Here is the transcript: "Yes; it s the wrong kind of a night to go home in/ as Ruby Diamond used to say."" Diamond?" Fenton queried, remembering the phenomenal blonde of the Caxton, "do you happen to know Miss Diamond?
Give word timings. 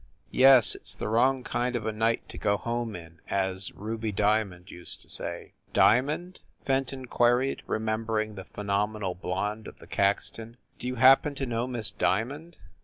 "Yes; 0.31 0.73
it 0.73 0.81
s 0.81 0.93
the 0.95 1.07
wrong 1.07 1.43
kind 1.43 1.75
of 1.75 1.85
a 1.85 1.91
night 1.91 2.27
to 2.29 2.39
go 2.39 2.57
home 2.57 2.95
in/ 2.95 3.19
as 3.29 3.71
Ruby 3.73 4.11
Diamond 4.11 4.71
used 4.71 5.03
to 5.03 5.09
say."" 5.11 5.53
Diamond?" 5.75 6.39
Fenton 6.65 7.05
queried, 7.05 7.61
remembering 7.67 8.33
the 8.33 8.45
phenomenal 8.45 9.13
blonde 9.13 9.67
of 9.67 9.77
the 9.77 9.85
Caxton, 9.85 10.57
"do 10.79 10.87
you 10.87 10.95
happen 10.95 11.35
to 11.35 11.45
know 11.45 11.67
Miss 11.67 11.91
Diamond? 11.91 12.57